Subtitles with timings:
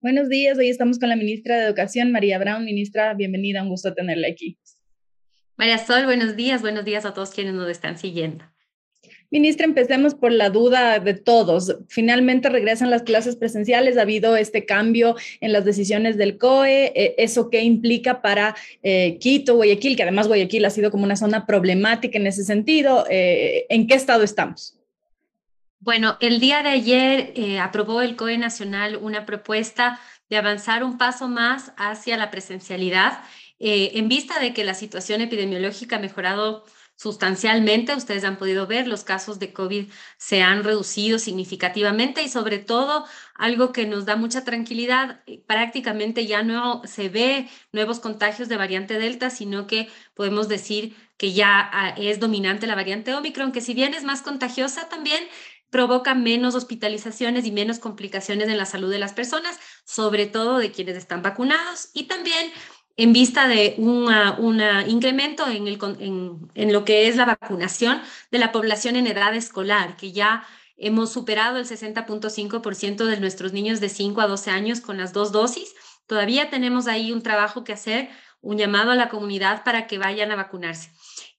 [0.00, 2.64] Buenos días, hoy estamos con la ministra de Educación, María Brown.
[2.64, 4.56] Ministra, bienvenida, un gusto tenerla aquí.
[5.56, 8.44] María Sol, buenos días, buenos días a todos quienes nos están siguiendo.
[9.28, 11.78] Ministra, empecemos por la duda de todos.
[11.88, 17.16] Finalmente regresan las clases presenciales, ha habido este cambio en las decisiones del COE, eh,
[17.18, 18.54] ¿eso qué implica para
[18.84, 23.04] eh, Quito, Guayaquil, que además Guayaquil ha sido como una zona problemática en ese sentido?
[23.10, 24.77] Eh, ¿En qué estado estamos?
[25.80, 30.98] Bueno, el día de ayer eh, aprobó el COE Nacional una propuesta de avanzar un
[30.98, 33.22] paso más hacia la presencialidad
[33.60, 36.64] eh, en vista de que la situación epidemiológica ha mejorado
[36.96, 37.94] sustancialmente.
[37.94, 43.06] Ustedes han podido ver, los casos de COVID se han reducido significativamente y sobre todo
[43.36, 48.56] algo que nos da mucha tranquilidad, eh, prácticamente ya no se ve nuevos contagios de
[48.56, 53.60] variante Delta, sino que podemos decir que ya ah, es dominante la variante Omicron, que
[53.60, 55.24] si bien es más contagiosa también,
[55.70, 60.72] provoca menos hospitalizaciones y menos complicaciones en la salud de las personas, sobre todo de
[60.72, 62.50] quienes están vacunados y también
[62.96, 68.00] en vista de un incremento en, en lo que es la vacunación
[68.32, 70.44] de la población en edad escolar, que ya
[70.76, 75.32] hemos superado el 60.5% de nuestros niños de 5 a 12 años con las dos
[75.32, 75.74] dosis.
[76.06, 78.08] Todavía tenemos ahí un trabajo que hacer,
[78.40, 80.90] un llamado a la comunidad para que vayan a vacunarse.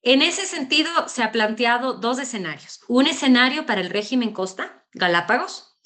[0.02, 2.80] En ese sentido, se ha planteado dos escenarios.
[2.88, 5.78] Un escenario para el régimen Costa, Galápagos,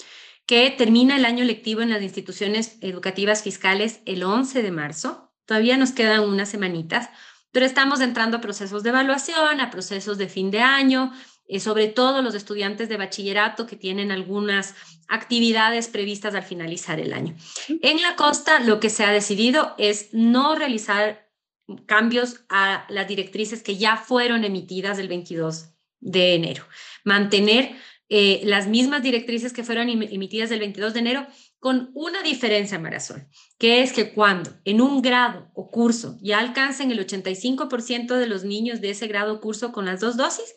[0.46, 5.34] que termina el año lectivo en las instituciones educativas fiscales el 11 de marzo.
[5.46, 7.10] Todavía nos quedan unas semanitas,
[7.52, 11.12] pero estamos entrando a procesos de evaluación, a procesos de fin de año,
[11.48, 14.76] eh, sobre todo los estudiantes de bachillerato que tienen algunas
[15.08, 17.36] actividades previstas al finalizar el año.
[17.82, 21.23] En la costa, lo que se ha decidido es no realizar
[21.86, 25.70] cambios a las directrices que ya fueron emitidas el 22
[26.00, 26.66] de enero.
[27.04, 27.76] Mantener
[28.10, 31.28] eh, las mismas directrices que fueron emitidas el 22 de enero
[31.60, 36.92] con una diferencia, Marazón, que es que cuando en un grado o curso ya alcancen
[36.92, 40.56] el 85% de los niños de ese grado o curso con las dos dosis,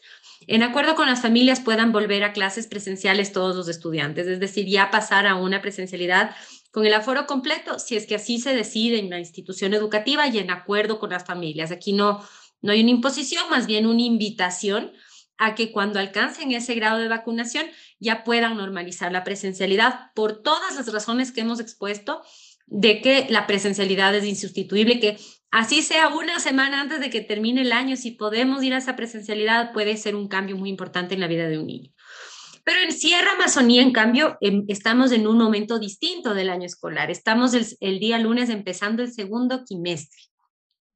[0.49, 4.67] en acuerdo con las familias puedan volver a clases presenciales todos los estudiantes, es decir,
[4.67, 6.35] ya pasar a una presencialidad
[6.77, 10.37] con el aforo completo, si es que así se decide en la institución educativa y
[10.37, 11.71] en acuerdo con las familias.
[11.71, 12.23] Aquí no,
[12.61, 14.93] no hay una imposición, más bien una invitación
[15.39, 17.65] a que cuando alcancen ese grado de vacunación
[17.99, 22.21] ya puedan normalizar la presencialidad por todas las razones que hemos expuesto
[22.67, 25.17] de que la presencialidad es insustituible, que
[25.51, 28.97] así sea una semana antes de que termine el año, si podemos ir a esa
[28.97, 31.91] presencialidad, puede ser un cambio muy importante en la vida de un niño.
[32.67, 37.13] Pero en Sierra Amazonía, en cambio, em, estamos en un momento distinto del año escolar.
[37.13, 40.21] Estamos el, día lunes empezando el segundo quimestre,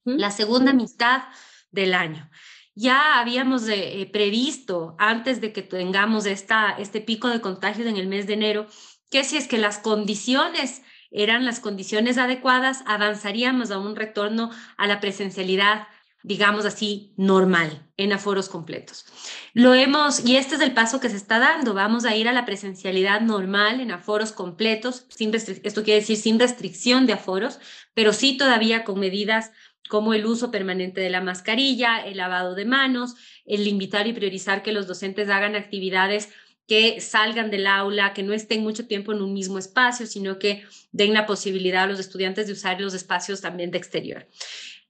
[0.05, 1.23] la segunda mitad
[1.71, 2.29] del año.
[2.75, 7.97] Ya habíamos eh, eh, previsto, antes de que tengamos esta, este pico de contagios en
[7.97, 8.67] el mes de enero,
[9.09, 10.83] que si es que las condiciones
[11.13, 15.87] eran las condiciones adecuadas, avanzaríamos a un retorno a la presencialidad
[16.23, 19.07] digamos así, normal, en aforos completos.
[19.55, 22.33] Lo hemos, y este es el paso que se está dando, vamos a ir a
[22.33, 27.59] la presencialidad normal en aforos completos, sin esto quiere decir sin restricción de aforos,
[27.95, 29.53] pero sí todavía con medidas
[29.89, 34.63] como el uso permanente de la mascarilla, el lavado de manos, el invitar y priorizar
[34.63, 36.29] que los docentes hagan actividades
[36.71, 40.63] que salgan del aula, que no estén mucho tiempo en un mismo espacio, sino que
[40.93, 44.29] den la posibilidad a los estudiantes de usar los espacios también de exterior.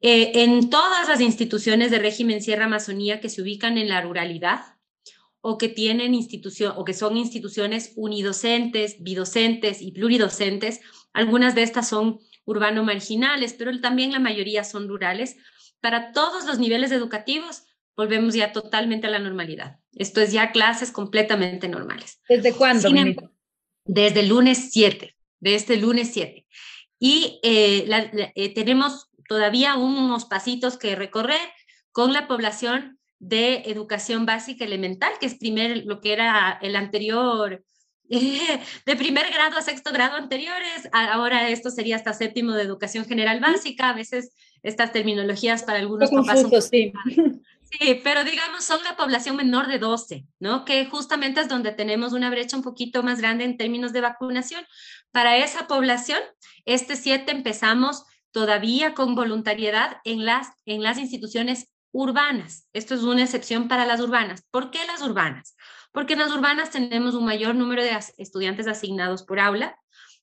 [0.02, 4.60] Eh, en todas las instituciones de régimen Sierra Amazonía que se ubican en la ruralidad
[5.42, 10.80] o que tienen institución o que son instituciones unidocentes, bidocentes y pluridocentes,
[11.12, 15.36] algunas de estas son urbano marginales, pero también la mayoría son rurales.
[15.80, 17.64] Para todos los niveles educativos
[17.96, 19.78] volvemos ya totalmente a la normalidad.
[19.94, 22.20] Esto es ya clases completamente normales.
[22.28, 22.88] ¿Desde cuándo?
[23.84, 26.46] desde el lunes 7, de este lunes 7.
[26.98, 27.88] Y eh,
[28.34, 31.38] eh, tenemos todavía unos pasitos que recorrer
[31.92, 37.62] con la población de educación básica elemental, que es primer, lo que era el anterior,
[38.08, 43.38] de primer grado a sexto grado anteriores, ahora esto sería hasta séptimo de educación general
[43.38, 44.32] básica, a veces
[44.64, 46.60] estas terminologías para algunos papás son...
[46.60, 46.92] Sí.
[47.70, 50.64] sí, pero digamos son la población menor de 12, ¿no?
[50.64, 54.64] Que justamente es donde tenemos una brecha un poquito más grande en términos de vacunación.
[55.12, 56.18] Para esa población,
[56.64, 62.68] este 7 empezamos todavía con voluntariedad en las, en las instituciones urbanas.
[62.72, 64.44] Esto es una excepción para las urbanas.
[64.50, 65.56] ¿Por qué las urbanas?
[65.92, 69.76] Porque en las urbanas tenemos un mayor número de estudiantes asignados por aula,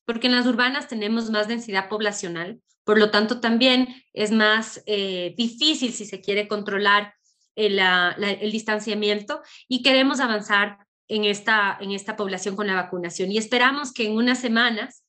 [0.04, 5.34] porque en las urbanas tenemos más densidad poblacional, por lo tanto también es más eh,
[5.36, 7.12] difícil si se quiere controlar
[7.54, 10.78] el, el, distanciamiento y queremos avanzar
[11.08, 13.30] en esta, en esta población con la vacunación.
[13.30, 15.04] Y esperamos que en unas semanas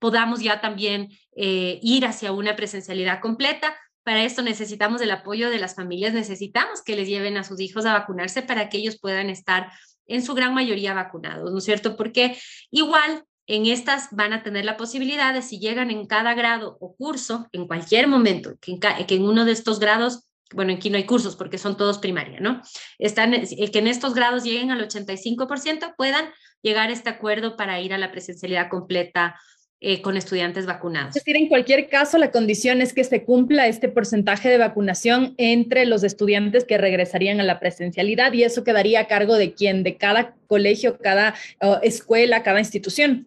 [0.00, 3.76] podamos ya también ir hacia una presencialidad completa.
[4.02, 7.86] Para esto necesitamos el apoyo de las familias, necesitamos que les lleven a sus hijos
[7.86, 9.70] a vacunarse para que ellos puedan estar
[10.10, 11.96] en su gran mayoría vacunados, ¿no es cierto?
[11.96, 12.36] Porque
[12.70, 16.94] igual en estas van a tener la posibilidad de si llegan en cada grado o
[16.94, 21.36] curso, en cualquier momento, que en, uno de estos grados, bueno, aquí no hay cursos
[21.36, 22.62] porque son todos primaria, ¿no?
[22.98, 26.26] Están, que en estos grados lleguen al 85%, puedan
[26.62, 29.40] llegar a este acuerdo para ir a la presencialidad completa
[29.80, 31.16] eh, con estudiantes vacunados.
[31.16, 35.34] Es decir, en cualquier caso, la condición es que se cumpla este porcentaje de vacunación
[35.38, 39.82] entre los estudiantes que regresarían a la presencialidad y eso quedaría a cargo de quién,
[39.82, 41.34] de cada colegio, cada
[41.82, 43.26] escuela, cada institución.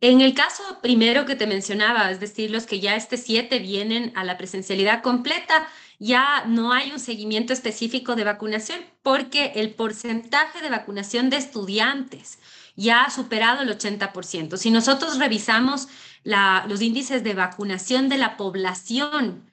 [0.00, 4.12] En el caso primero que te mencionaba, es decir, los que ya este 7 vienen
[4.14, 5.66] a la presencialidad completa,
[5.98, 12.38] ya no hay un seguimiento específico de vacunación porque el porcentaje de vacunación de estudiantes
[12.76, 14.56] ya ha superado el 80%.
[14.56, 15.88] Si nosotros revisamos
[16.24, 19.50] los índices de vacunación de la población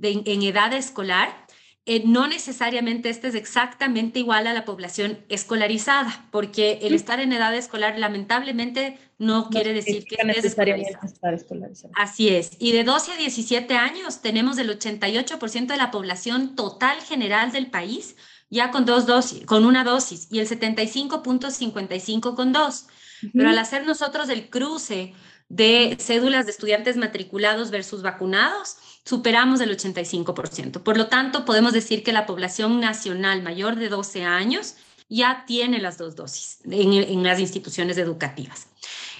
[0.00, 1.44] en edad escolar,
[1.86, 7.30] eh, no necesariamente este es exactamente igual a la población escolarizada, porque el estar en
[7.34, 11.92] edad escolar lamentablemente no, quiere decir que necesariamente estar escolarizado.
[11.94, 12.52] Así es.
[12.58, 17.66] Y de 12 a 17 años tenemos el 88% de la población total general del
[17.66, 18.16] país
[18.50, 22.86] ya con dos dosis, con una dosis y el 75.55 con dos.
[23.32, 25.14] Pero al hacer nosotros el cruce
[25.48, 30.82] de cédulas de estudiantes matriculados versus vacunados, superamos el 85%.
[30.82, 34.74] Por lo tanto, podemos decir que la población nacional mayor de 12 años
[35.08, 38.66] ya tiene las dos dosis en, en, las instituciones educativas.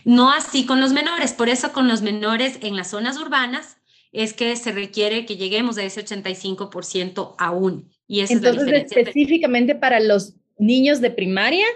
[0.05, 3.77] No así con los menores, por eso con los menores en las zonas urbanas
[4.15, 7.91] es que se requiere que lleguemos a ese 85% aún.
[8.07, 11.67] Y Entonces, específicamente para los niños de primaria,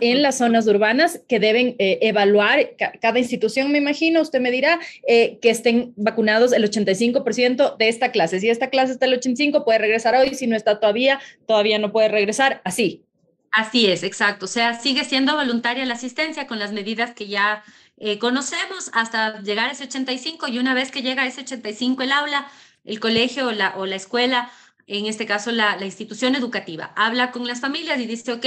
[0.00, 4.78] en las zonas urbanas que deben eh, evaluar cada institución, me imagino, usted me dirá,
[5.06, 8.40] eh, que estén vacunados el 85% de esta clase.
[8.40, 11.92] Si esta clase está el 85, puede regresar hoy, si no está todavía, todavía no
[11.92, 13.04] puede regresar, así.
[13.50, 14.46] Así es, exacto.
[14.46, 17.62] O sea, sigue siendo voluntaria la asistencia con las medidas que ya
[17.96, 22.02] eh, conocemos hasta llegar a ese 85 y una vez que llega a ese 85
[22.02, 22.50] el aula,
[22.84, 24.50] el colegio o la, o la escuela,
[24.86, 28.46] en este caso la, la institución educativa, habla con las familias y dice, ok,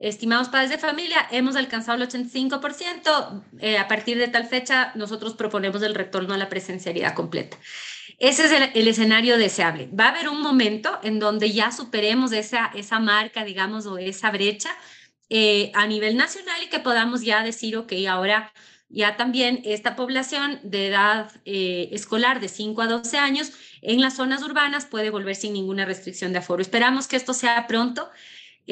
[0.00, 3.44] Estimados padres de familia, hemos alcanzado el 85%.
[3.58, 7.58] Eh, a partir de tal fecha, nosotros proponemos el retorno a la presencialidad completa.
[8.18, 9.90] Ese es el, escenario deseable.
[9.92, 14.30] Va a haber un momento en donde ya superemos esa, esa marca, digamos, o esa
[14.30, 14.70] brecha
[15.28, 18.54] eh, a nivel nacional y que podamos ya decir, ok, ahora
[18.90, 23.52] ya también esta población de edad eh, escolar de 5 a 12 años
[23.82, 26.60] en las zonas urbanas puede volver sin ninguna restricción de aforo.
[26.60, 28.10] Esperamos que esto sea pronto.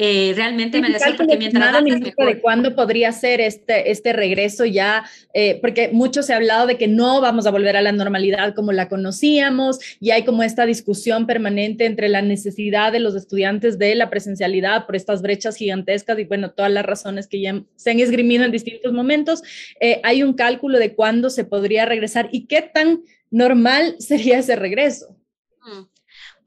[0.01, 5.03] Eh, realmente me deseo porque mientras antes de cuándo podría ser este, este regreso ya,
[5.33, 8.55] eh, porque mucho se ha hablado de que no vamos a volver a la normalidad
[8.55, 13.77] como la conocíamos y hay como esta discusión permanente entre la necesidad de los estudiantes
[13.77, 17.91] de la presencialidad por estas brechas gigantescas y bueno, todas las razones que ya se
[17.91, 19.43] han esgrimido en distintos momentos.
[19.81, 23.01] Eh, hay un cálculo de cuándo se podría regresar y qué tan
[23.31, 25.17] normal sería ese regreso.
[25.61, 25.98] Mm.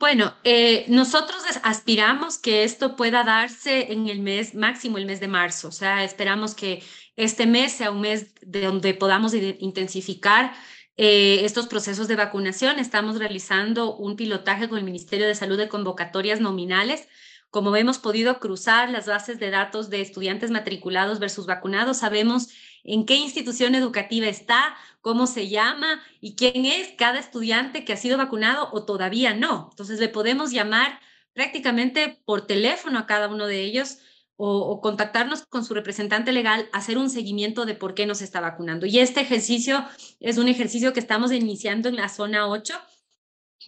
[0.03, 5.29] Bueno, eh, nosotros aspiramos que esto pueda darse en el mes máximo, el mes de
[5.29, 5.69] marzo.
[5.69, 6.83] O sea, esperamos que
[7.15, 10.55] este mes sea un mes de donde podamos intensificar
[10.97, 12.81] eh, estos procesos de vacunación.
[12.81, 17.07] Estamos realizando un pilotaje con el Ministerio de Salud de convocatorias nominales.
[17.51, 22.49] Como hemos podido cruzar las bases de datos de estudiantes matriculados versus vacunados, sabemos
[22.85, 27.97] en qué institución educativa está, cómo se llama y quién es cada estudiante que ha
[27.97, 29.69] sido vacunado o todavía no.
[29.71, 31.01] Entonces le podemos llamar
[31.33, 33.99] prácticamente por teléfono a cada uno de ellos
[34.37, 38.87] o, contactarnos con su representante legal, hacer un seguimiento de por qué nos está vacunando.
[38.87, 39.85] Y este ejercicio
[40.19, 42.75] es un ejercicio que estamos iniciando en la zona 8,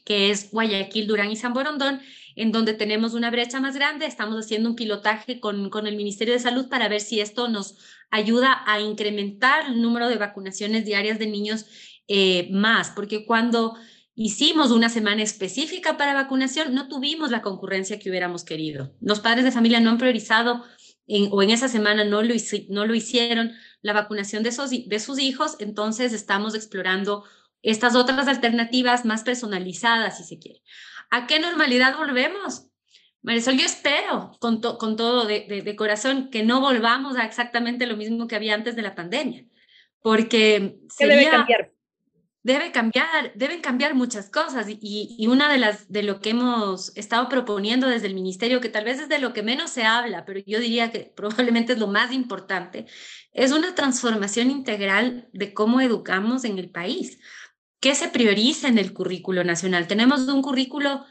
[0.04, 2.00] que es Guayaquil, Durán y San Borondón,
[2.36, 4.06] en donde tenemos una brecha más grande.
[4.06, 7.76] Estamos haciendo un pilotaje con, con el Ministerio de Salud para ver si esto nos
[8.10, 11.66] ayuda a incrementar el número de vacunaciones diarias de niños
[12.06, 13.76] eh, más, porque cuando
[14.14, 18.94] hicimos una semana específica para vacunación, no tuvimos la concurrencia que hubiéramos querido.
[19.00, 20.62] Los padres de familia no han priorizado
[21.30, 22.34] o en esa semana no lo,
[22.94, 24.50] hicieron la vacunación de,
[24.86, 27.24] de sus hijos, entonces estamos explorando
[27.62, 30.62] estas otras alternativas más personalizadas, si se quiere.
[31.14, 32.66] ¿A qué normalidad volvemos?
[33.22, 38.26] Marisol, yo espero con, con todo de, corazón que no volvamos a exactamente lo mismo
[38.26, 39.44] que había antes de la pandemia,
[40.02, 41.70] porque debe cambiar?
[42.42, 46.94] Debe cambiar, deben cambiar muchas cosas y, y, una de las de lo que hemos
[46.96, 50.24] estado proponiendo desde el ministerio, que tal vez es de lo que menos se habla,
[50.24, 52.86] pero yo diría que probablemente es lo más importante,
[53.32, 57.20] es una transformación integral de cómo educamos en el país.
[57.84, 59.86] ¿Qué se prioriza en el currículo nacional?
[59.86, 61.04] Tenemos un currículo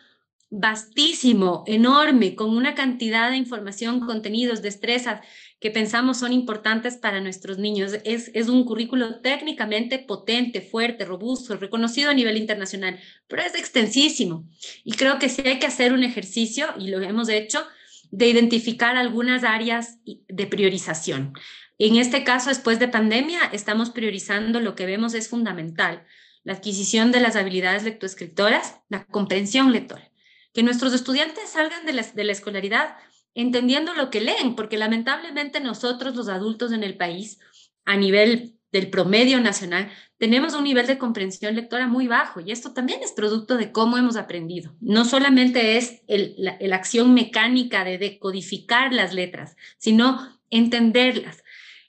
[0.50, 5.22] vastísimo, enorme, con una cantidad de información, contenidos, destrezas
[5.60, 7.94] que pensamos son importantes para nuestros niños.
[8.06, 14.50] Es, es un currículo técnicamente potente, fuerte, robusto, reconocido a nivel internacional, pero es extensísimo.
[14.84, 17.64] Y creo que sí hay que hacer un ejercicio, y lo hemos hecho,
[18.10, 21.34] de identificar algunas áreas de priorización.
[21.78, 26.04] En este caso, después de pandemia, estamos priorizando lo que vemos es fundamental,
[26.44, 30.14] la adquisición de las habilidades lectoescritoras, la comprensión lectora
[30.54, 32.96] que nuestros estudiantes salgan de la, de la escolaridad
[33.36, 37.40] entendiendo lo que leen, porque lamentablemente nosotros los adultos en el país,
[37.84, 42.74] a nivel del promedio nacional, tenemos un nivel de comprensión lectora muy bajo y esto
[42.74, 44.76] también es producto de cómo hemos aprendido.
[44.80, 51.43] No solamente es el, la, acción mecánica de decodificar las letras, sino entenderlas.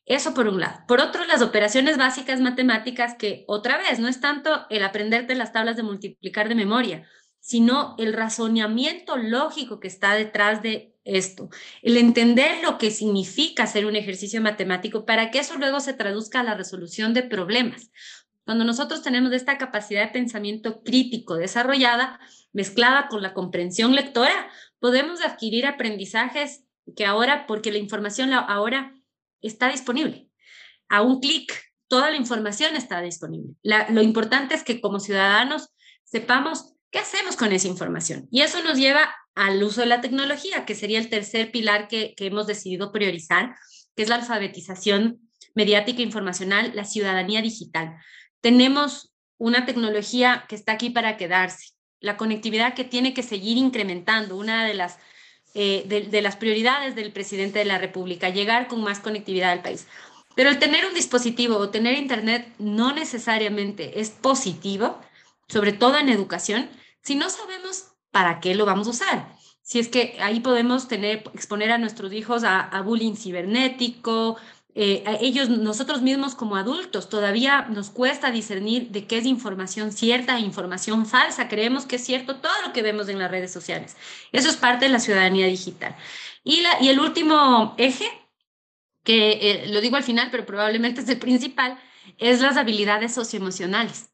[0.07, 0.81] Eso por un lado.
[0.87, 5.53] Por otro, las operaciones básicas matemáticas, que otra vez no es tanto el aprenderte las
[5.53, 7.09] tablas de multiplicar de memoria,
[7.41, 11.51] sino el razonamiento lógico que está detrás de esto,
[11.83, 16.41] el entender lo que significa hacer un ejercicio matemático para que eso luego se traduzca
[16.41, 17.91] a la resolución de problemas.
[18.45, 22.21] Cuando nosotros tenemos esta capacidad de pensamiento crítico desarrollada,
[22.53, 26.65] mezclada con la comprensión lectora, podemos adquirir aprendizajes
[26.97, 28.94] que ahora, porque la información ahora
[29.49, 30.29] está disponible.
[30.89, 31.53] A un clic,
[31.89, 33.55] toda la información está disponible.
[33.63, 35.71] La, lo importante es que como ciudadanos
[36.05, 38.29] sepamos ¿Qué hacemos con esa información?
[38.31, 42.15] Y eso nos lleva al uso de la tecnología, que sería el tercer pilar que,
[42.19, 43.57] hemos decidido priorizar,
[43.97, 45.19] que es la alfabetización
[45.57, 47.97] mediática e informacional, la ciudadanía digital.
[48.41, 54.37] Tenemos una tecnología que está aquí para quedarse, la conectividad que tiene que seguir incrementando,
[54.37, 54.99] una de las,
[55.55, 59.87] eh, de las prioridades del presidente de la República, llegar con más conectividad al país.
[60.35, 64.99] Pero el tener un dispositivo o tener Internet no necesariamente es positivo,
[65.49, 66.69] sobre todo en educación,
[67.03, 69.37] si no sabemos para qué lo vamos a usar.
[69.63, 74.37] Si es que ahí podemos tener, exponer a nuestros hijos a, bullying cibernético,
[74.75, 80.37] eh, ellos, nosotros mismos como adultos, todavía nos cuesta discernir de qué es información cierta
[80.37, 81.49] e información falsa.
[81.49, 83.97] Creemos que es cierto todo lo que vemos en las redes sociales.
[84.33, 85.95] Eso es parte de la ciudadanía digital.
[86.43, 88.07] Y, la, y el último eje,
[89.03, 91.79] que eh, lo digo al final, pero probablemente es el principal,
[92.19, 94.11] es las habilidades socioemocionales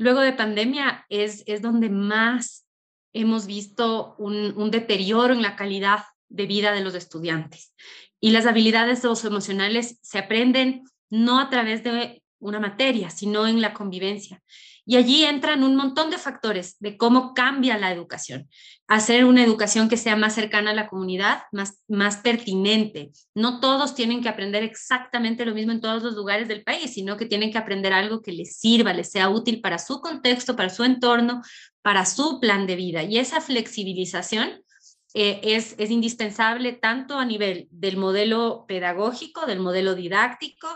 [0.00, 2.66] luego de pandemia es, es donde más
[3.12, 7.74] hemos visto un deterioro en la calidad de vida de los estudiantes.
[8.20, 13.72] Y las habilidades socioemocionales se aprenden no a través de una materia, sino en la
[13.72, 14.42] convivencia.
[14.86, 18.48] Y allí entran un montón de factores de cómo cambia la educación.
[18.88, 23.12] Hacer una educación que sea más cercana a la comunidad, más, más pertinente.
[23.34, 27.16] No todos tienen que aprender exactamente lo mismo en todos los lugares del país, sino
[27.16, 30.70] que tienen que aprender algo que les sirva, les sea útil para su contexto, para
[30.70, 31.42] su entorno,
[31.82, 33.02] para su plan de vida.
[33.04, 34.64] Y esa flexibilización
[35.14, 40.68] eh, es, indispensable tanto a nivel del modelo pedagógico, del modelo didáctico,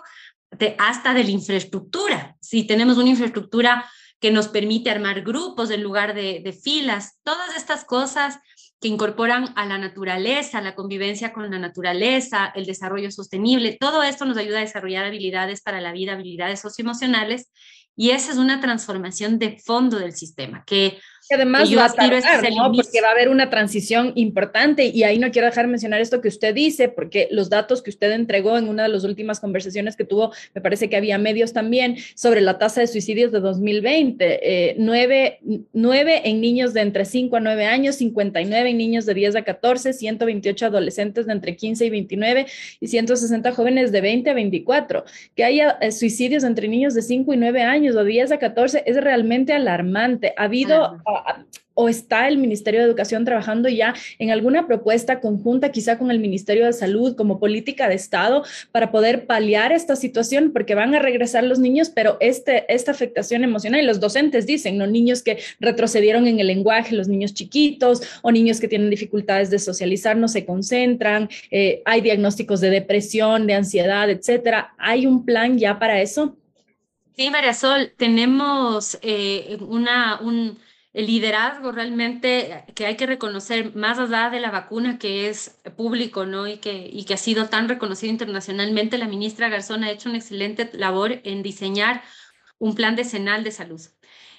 [0.79, 2.37] hasta de la infraestructura.
[2.41, 3.85] Si tenemos una infraestructura
[4.21, 8.39] que nos permite armar grupos en lugar de, de filas, todas estas cosas
[8.81, 14.27] que incorporan a la naturaleza, la convivencia con la naturaleza, el desarrollo sostenible, todo esto
[14.27, 17.51] nos ayuda a desarrollar habilidades para la vida, habilidades socioemocionales,
[17.97, 22.53] y esa es una transformación de fondo del sistema, que que además va a tardar,
[22.53, 22.73] ¿no?
[22.73, 26.21] Porque va a haber una transición importante y ahí no quiero dejar de mencionar esto
[26.21, 29.97] que usted dice, porque los datos que usted entregó en una de las últimas conversaciones
[29.97, 34.71] que tuvo, me parece que había medios también sobre la tasa de suicidios de 2020,
[34.71, 35.41] eh, 9,
[35.73, 39.43] 9 en niños de entre 5 a 9 años, 59 en niños de 10 a
[39.43, 42.47] 14, 128 adolescentes de entre 15 y 29
[42.81, 45.05] y 160 jóvenes de 20 a 24.
[45.35, 48.83] Que haya eh, suicidios entre niños de 5 y 9 años o 10 a 14
[48.87, 50.35] es realmente alarmante.
[50.37, 50.99] Ha habido
[51.75, 56.21] o está el Ministerio de Educación trabajando ya en alguna propuesta conjunta, quizá con el
[56.21, 61.01] Ministerio de Salud, como política de Estado, para poder paliar esta situación, porque van a
[61.01, 64.87] regresar los niños, pero este, esta afectación emocional, y los docentes dicen, ¿no?
[64.87, 69.59] Niños que retrocedieron en el lenguaje, los niños chiquitos, o niños que tienen dificultades de
[69.59, 74.75] socializar, no se concentran, eh, hay diagnósticos de depresión, de ansiedad, etcétera.
[74.79, 76.37] ¿Hay un plan ya para eso?
[77.17, 80.59] Sí, María Sol, tenemos eh, una, un
[80.95, 86.25] el liderazgo realmente que hay que reconocer más allá de la vacuna que es público
[86.25, 86.47] ¿no?
[86.47, 90.19] y, que, y que ha sido tan reconocido internacionalmente, la ministra Garzón ha hecho una
[90.19, 92.03] excelente labor en diseñar
[92.59, 93.81] un plan decenal de salud.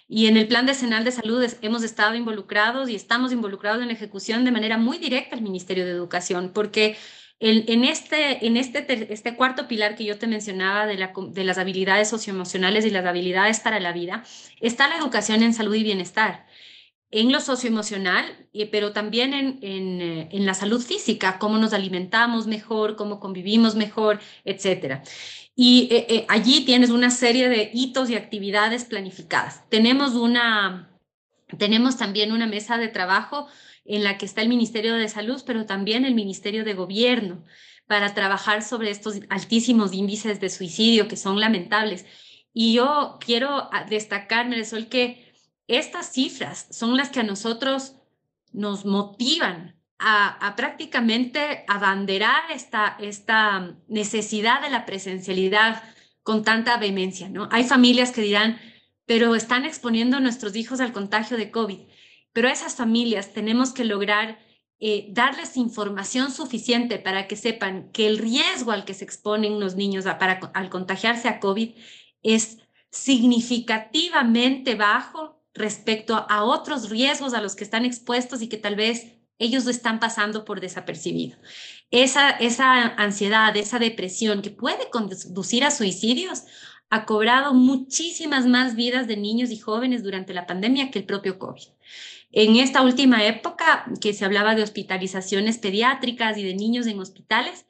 [0.07, 3.93] Y en el plan decenal de salud hemos estado involucrados y estamos involucrados en la
[3.93, 6.95] ejecución de manera muy directa al Ministerio de Educación, porque
[7.39, 11.57] en, este, en este, este cuarto pilar que yo te mencionaba de, la, de las
[11.57, 14.23] habilidades socioemocionales y las habilidades para la vida,
[14.61, 16.45] está la educación en salud y bienestar
[17.11, 18.25] en lo socioemocional,
[18.71, 24.19] pero también en, en, en, la salud física, cómo nos alimentamos mejor, cómo convivimos mejor,
[24.43, 25.01] etcétera.
[25.55, 29.63] Y eh, eh, allí tienes una serie de hitos y actividades planificadas.
[29.69, 30.89] Tenemos, una,
[31.57, 33.47] tenemos también una mesa de trabajo
[33.85, 37.43] en la que está el Ministerio de Salud, pero también el Ministerio de Gobierno,
[37.87, 42.05] para trabajar sobre estos altísimos índices de suicidio que son lamentables.
[42.53, 45.33] Y yo quiero ah, destacar, Marisol, que
[45.67, 47.95] estas cifras son las que a nosotros
[48.51, 55.83] nos motivan a, prácticamente abanderar esta, esta necesidad de la presencialidad
[56.23, 57.47] con tanta vehemencia, ¿no?
[57.51, 58.59] Hay familias que dirán,
[59.05, 61.79] pero están exponiendo a nuestros hijos al contagio de COVID.
[62.35, 64.39] Pero a esas familias tenemos que lograr
[64.77, 69.75] eh, darles información suficiente para que sepan que el riesgo al que se exponen los
[69.75, 71.75] niños al contagiarse a COVID
[72.23, 72.57] es
[72.91, 79.13] significativamente bajo respecto a otros riesgos a los que están expuestos y que tal vez
[79.39, 81.37] ellos lo están pasando por desapercibido.
[81.89, 86.43] Esa, esa ansiedad, esa depresión que puede conducir a suicidios,
[86.89, 91.39] ha cobrado muchísimas más vidas de niños y jóvenes durante la pandemia que el propio
[91.39, 91.74] COVID.
[92.37, 97.65] En esta última época, que se hablaba de hospitalizaciones pediátricas y de niños en hospitales,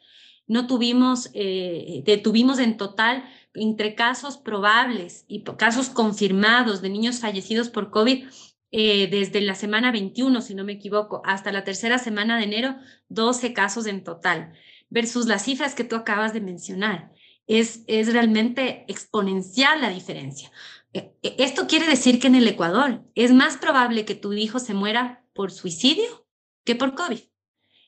[0.47, 7.69] no tuvimos, eh, detuvimos en total entre casos probables y casos confirmados de niños fallecidos
[7.69, 8.25] por COVID,
[8.71, 12.75] eh, desde la semana 21, si no me equivoco, hasta la tercera semana de enero,
[13.09, 14.53] 12 casos en total,
[14.89, 17.11] versus las cifras que tú acabas de mencionar.
[17.45, 20.51] Es, es realmente exponencial la diferencia.
[20.95, 24.59] E, e, esto quiere decir que en el Ecuador es más probable que tu hijo
[24.59, 26.25] se muera por suicidio
[26.63, 27.19] que por COVID.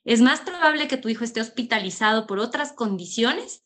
[0.03, 3.63] Es más probable que tu hijo esté hospitalizado por otras condiciones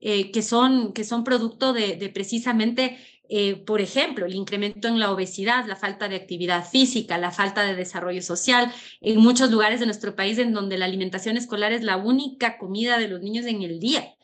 [0.00, 5.10] eh, que, son, que son producto de, precisamente eh, por ejemplo, el incremento en la
[5.10, 9.86] obesidad, la falta de actividad física, la falta de desarrollo social, en muchos lugares de
[9.86, 13.62] nuestro país en donde la alimentación escolar es la única comida de los niños en
[13.62, 14.14] el día.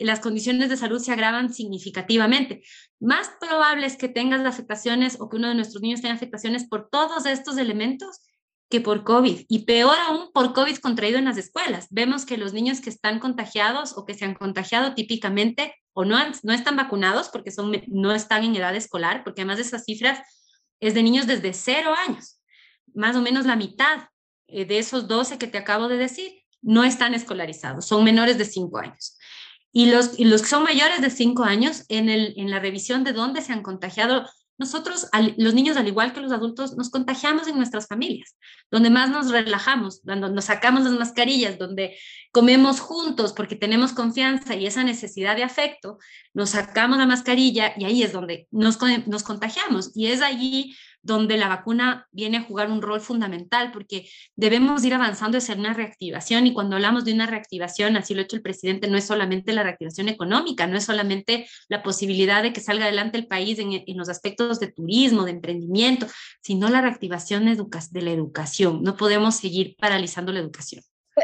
[0.00, 2.62] Las condiciones de salud se agravan significativamente.
[2.98, 6.88] Más probable es que tengas afectaciones o que uno de nuestros niños tenga afectaciones por
[6.90, 8.20] todos estos elementos
[8.70, 11.88] que por COVID y peor aún por COVID contraído en las escuelas.
[11.90, 16.18] Vemos que los niños que están contagiados o que se han contagiado típicamente o no,
[16.44, 20.20] no están vacunados porque son, no están en edad escolar, porque además de esas cifras
[20.78, 22.40] es de niños desde cero años,
[22.94, 24.08] más o menos la mitad
[24.46, 26.32] eh, de esos 12 que te acabo de decir
[26.62, 29.18] no están escolarizados, son menores de cinco años.
[29.72, 33.04] Y los, y los que son mayores de cinco años, en, el, en la revisión
[33.04, 34.26] de dónde se han contagiado
[34.60, 38.36] nosotros, los niños, al igual que los adultos, nos contagiamos en nuestras familias,
[38.70, 41.96] donde más nos relajamos, donde nos sacamos las mascarillas, donde
[42.30, 45.96] comemos juntos porque tenemos confianza y esa necesidad de afecto,
[46.34, 49.92] nos sacamos la mascarilla y ahí es donde nos, nos contagiamos.
[49.94, 54.94] Y es allí donde la vacuna viene a jugar un rol fundamental, porque debemos ir
[54.94, 58.42] avanzando hacia una reactivación y cuando hablamos de una reactivación, así lo ha hecho el
[58.42, 62.84] presidente, no es solamente la reactivación económica, no es solamente la posibilidad de que salga
[62.84, 66.06] adelante el país en, en los aspectos de turismo, de emprendimiento,
[66.42, 68.82] sino la reactivación de la educación.
[68.82, 70.82] No podemos seguir paralizando la educación.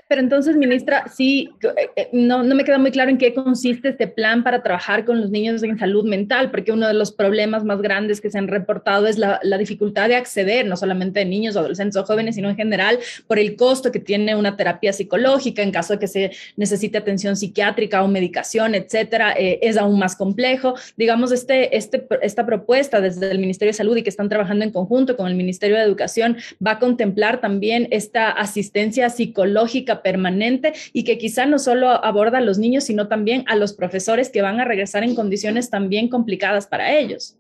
[0.09, 3.91] Pero entonces, ministra, sí, eh, eh, no, no me queda muy claro en qué consiste
[3.91, 7.65] este plan para trabajar con los niños en salud mental, porque uno de los problemas
[7.65, 11.25] más grandes que se han reportado es la, la dificultad de acceder, no solamente de
[11.25, 15.63] niños, adolescentes o jóvenes, sino en general, por el costo que tiene una terapia psicológica
[15.63, 20.17] en caso de que se necesite atención psiquiátrica o medicación, etcétera, eh, es aún más
[20.17, 20.75] complejo.
[20.97, 24.73] Digamos, este, este, esta propuesta desde el Ministerio de Salud y que están trabajando en
[24.73, 31.05] conjunto con el Ministerio de Educación va a contemplar también esta asistencia psicológica permanente y
[31.05, 34.61] que quizá no solo aborda a los niños, sino también a los profesores que van
[34.61, 37.37] a regresar en condiciones también complicadas para ellos.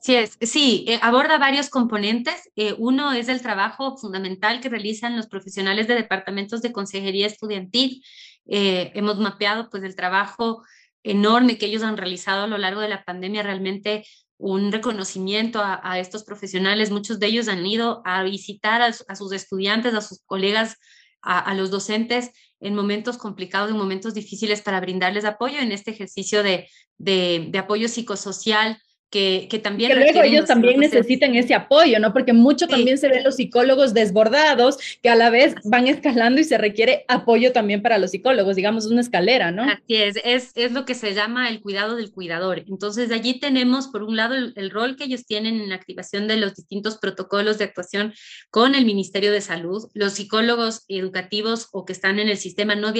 [0.00, 2.50] Sí, es, sí eh, aborda varios componentes.
[2.56, 8.04] Eh, uno es el trabajo fundamental que realizan los profesionales de departamentos de consejería estudiantil.
[8.46, 10.62] Eh, hemos mapeado pues el trabajo
[11.02, 14.04] enorme que ellos han realizado a lo largo de la pandemia, realmente
[14.38, 16.90] un reconocimiento a, estos profesionales.
[16.92, 20.76] Muchos de ellos han ido a visitar a, sus estudiantes, a sus colegas
[21.22, 26.42] a, los docentes en momentos complicados, en momentos difíciles para brindarles apoyo en este ejercicio
[26.42, 29.90] de, de, apoyo psicosocial que, que también...
[29.90, 32.12] Que luego ellos también necesitan ese apoyo, ¿no?
[32.12, 36.44] Porque mucho también se ven los psicólogos desbordados, que a la vez van escalando y
[36.44, 39.62] se requiere apoyo también para los psicólogos, digamos, una escalera, ¿no?
[39.62, 42.64] Así es, es, es lo que se llama el cuidado del cuidador.
[42.68, 46.28] Entonces, allí tenemos, por un lado, el, el rol que ellos tienen en la activación
[46.28, 48.14] de los distintos protocolos de actuación
[48.50, 49.88] con el Ministerio de Salud.
[49.94, 52.92] Los psicólogos educativos o que están en el sistema no,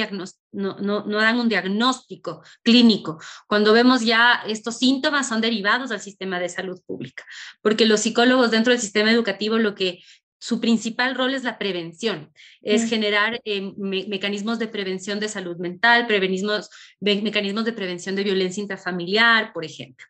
[0.52, 3.18] no, no, no dan un diagnóstico clínico.
[3.46, 7.24] Cuando vemos ya estos síntomas son derivados sistema de salud pública,
[7.62, 10.00] porque los psicólogos dentro del sistema educativo lo que
[10.40, 12.32] su principal rol es la prevención,
[12.62, 12.88] es mm.
[12.88, 19.52] generar eh, mecanismos de prevención de salud mental, prevenismos, mecanismos de prevención de violencia intrafamiliar,
[19.52, 20.06] por ejemplo.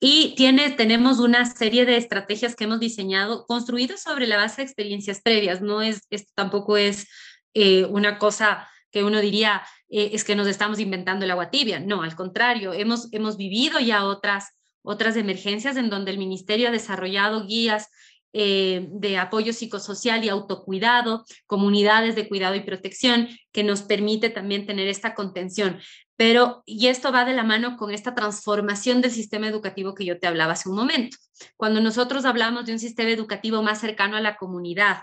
[0.00, 4.66] Y tiene, tenemos una serie de estrategias que hemos diseñado, construidas sobre la base de
[4.66, 5.62] experiencias previas.
[5.62, 7.06] No es, esto tampoco es
[7.54, 11.78] eh, una cosa que uno diría, eh, es que nos estamos inventando el agua tibia.
[11.78, 14.57] No, al contrario, hemos, hemos vivido ya otras
[14.88, 17.90] otras emergencias en donde el ministerio ha desarrollado guías
[18.32, 24.64] eh, de apoyo psicosocial y autocuidado, comunidades de cuidado y protección, que nos permite también
[24.64, 25.78] tener esta contención.
[26.16, 30.18] Pero, y esto va de la mano con esta transformación del sistema educativo que yo
[30.18, 31.18] te hablaba hace un momento.
[31.58, 35.02] Cuando nosotros hablamos de un sistema educativo más cercano a la comunidad,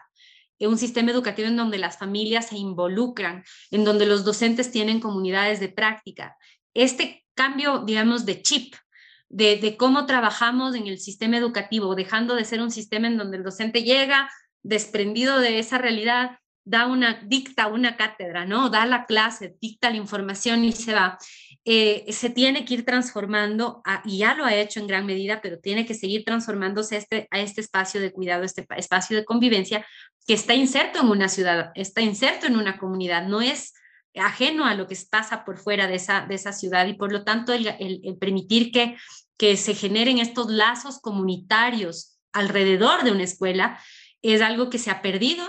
[0.59, 5.59] un sistema educativo en donde las familias se involucran, en donde los docentes tienen comunidades
[5.59, 6.37] de práctica,
[6.73, 8.73] este cambio, digamos, de chip
[9.29, 13.43] de, cómo trabajamos en el sistema educativo, dejando de ser un sistema en donde el
[13.43, 14.29] docente llega
[14.63, 18.69] desprendido de esa realidad, da una, dicta una cátedra, ¿no?
[18.69, 21.17] Da la clase, dicta la información y se va.
[21.63, 25.59] Eh, se tiene que ir transformando, y ya lo ha hecho en gran medida, pero
[25.59, 29.85] tiene que seguir transformándose este, a este espacio de cuidado, este espacio de convivencia
[30.27, 33.73] que está inserto en una ciudad, está inserto en una comunidad, no es
[34.15, 37.23] ajeno a lo que pasa por fuera de esa, de esa ciudad y por lo
[37.23, 38.97] tanto el, el, permitir que,
[39.37, 43.79] que se generen estos lazos comunitarios alrededor de una escuela
[44.21, 45.45] es algo que se ha perdido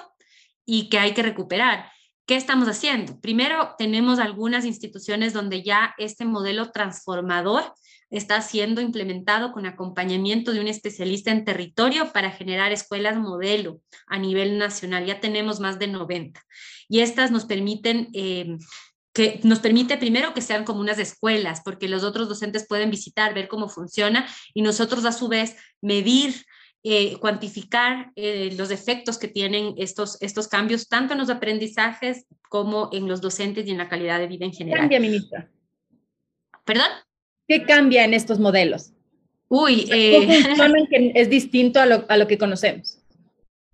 [0.65, 1.91] y que hay que recuperar.
[2.27, 3.21] ¿Qué estamos haciendo?
[3.21, 7.73] Primero, tenemos algunas instituciones donde ya este modelo transformador
[8.11, 14.19] está siendo implementado con acompañamiento de un especialista en territorio para generar escuelas modelo a
[14.19, 15.07] nivel nacional.
[15.07, 16.41] Ya tenemos más de 90
[16.89, 18.09] y estas nos permiten...
[18.13, 18.57] Eh,
[19.13, 23.33] que nos permite primero que sean como unas escuelas, porque los otros docentes pueden visitar,
[23.33, 26.45] ver cómo funciona y nosotros a su vez medir,
[26.83, 32.91] eh, cuantificar eh, los efectos que tienen estos, estos cambios, tanto en los aprendizajes como
[32.93, 34.81] en los docentes y en la calidad de vida en general.
[34.81, 35.51] ¿Qué cambia, ministra?
[36.67, 36.91] ¿Perdón?
[37.49, 38.93] ¿Qué cambia en estos modelos?
[39.49, 40.43] Uy, eh,
[40.91, 42.99] que es distinto a lo, a lo que conocemos?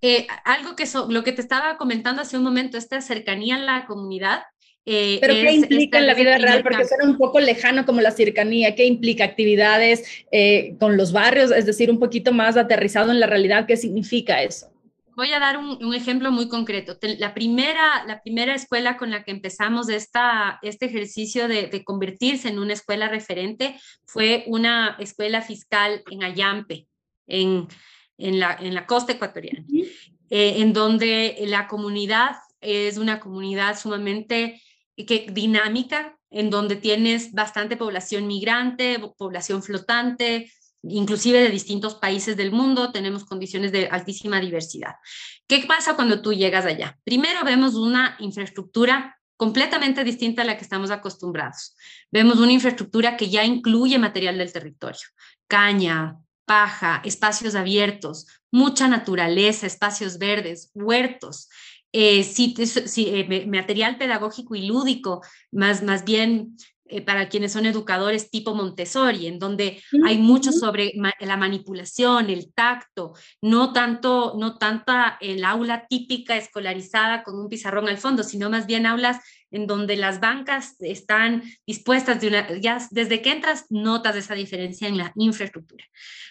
[0.03, 3.87] Eh, algo que lo que te estaba comentando hace un momento, esta cercanía a la
[3.87, 4.43] comunidad.
[4.85, 6.65] Eh, ¿Pero qué implica en la vida real?
[6.65, 8.75] Porque suena un poco lejano como la cercanía.
[8.75, 11.53] ¿Qué implica actividades eh, con los barrios?
[11.53, 13.67] Es decir, un poquito más aterrizado en la realidad.
[13.67, 14.72] ¿Qué significa eso?
[15.15, 16.97] Voy a dar un, ejemplo muy concreto.
[17.19, 22.49] La primera, la primera escuela con la que empezamos esta, este ejercicio de, de convertirse
[22.49, 26.87] en una escuela referente fue una escuela fiscal en Ayampe,
[27.27, 27.69] en,
[28.19, 29.65] en la, en la costa ecuatoriana,
[30.31, 34.63] eh, en donde la comunidad es una comunidad sumamente
[34.97, 40.51] que, dinámica, en donde tienes bastante población migrante, población flotante,
[40.83, 44.95] inclusive de distintos países del mundo, tenemos condiciones de altísima diversidad.
[45.47, 46.99] ¿Qué pasa cuando tú llegas allá?
[47.05, 51.77] Primero vemos una infraestructura completamente distinta a la que estamos acostumbrados.
[52.11, 55.09] Vemos una infraestructura que ya incluye material del territorio,
[55.49, 61.49] caña, paja, espacios abiertos, mucha naturaleza, espacios verdes, huertos,
[61.93, 66.57] eh, eh, material pedagógico y lúdico, más, más bien
[66.93, 72.53] eh, para quienes son educadores tipo Montessori, en donde hay mucho sobre la manipulación, el
[72.53, 78.51] tacto, no tanto, no tanta el aula típica escolarizada con un pizarrón al fondo, sino
[78.51, 79.19] más bien aulas
[79.51, 84.89] en donde las bancas están dispuestas de una, ya desde que entras notas esa diferencia
[84.89, 85.85] en la infraestructura.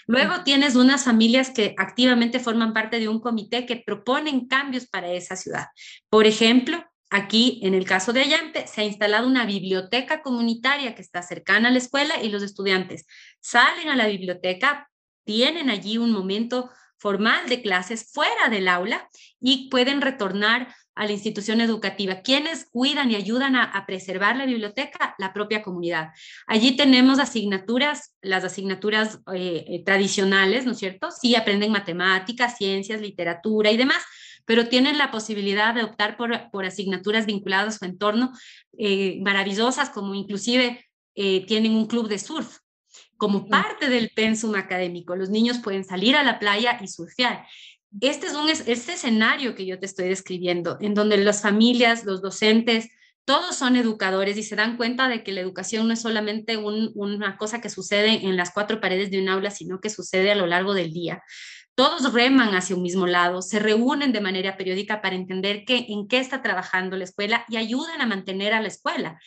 [0.08, 5.12] Luego tienes unas familias que activamente forman parte de un comité que proponen cambios para
[5.12, 5.68] esa ciudad.
[6.10, 11.02] Por ejemplo, Aquí, en el caso de Ayampe, se ha instalado una biblioteca comunitaria que
[11.02, 13.06] está cercana a la escuela y los estudiantes
[13.42, 14.90] salen a la biblioteca,
[15.26, 19.10] tienen allí un momento formal de clases fuera del aula
[19.42, 22.22] y pueden retornar a la institución educativa.
[22.22, 25.16] ¿Quiénes cuidan y ayudan a, preservar la biblioteca?
[25.18, 26.12] La propia comunidad.
[26.48, 31.12] Allí tenemos asignaturas, las asignaturas eh, eh, tradicionales, ¿no es cierto?
[31.12, 34.02] Sí, aprenden matemáticas, ciencias, literatura y demás,
[34.46, 38.32] pero tienen la posibilidad de optar por, por asignaturas vinculadas a su entorno
[38.78, 42.58] eh, maravillosas, como inclusive eh, tienen un club de surf
[43.18, 45.16] como parte del pensum académico.
[45.16, 47.46] Los niños pueden salir a la playa y surfear.
[48.00, 52.22] Este es un este escenario que yo te estoy describiendo, en donde las familias, los
[52.22, 52.90] docentes,
[53.26, 57.38] todos son educadores y se dan cuenta de que la educación no es solamente una
[57.38, 60.48] cosa que sucede en las cuatro paredes de un aula, sino que sucede a lo
[60.48, 61.22] largo del día.
[61.76, 66.08] Todos reman hacia un mismo lado, se reúnen de manera periódica para entender qué, en
[66.08, 69.20] qué está trabajando la escuela y ayudan a mantener a la escuela.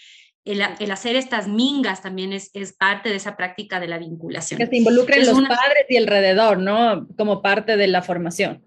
[0.44, 4.58] El, hacer estas mingas también es, es, parte de esa práctica de la vinculación.
[4.58, 7.08] Que se involucren los padres y alrededor, ¿no?
[7.16, 8.62] Como parte de la formación.